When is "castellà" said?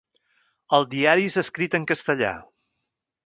1.91-2.31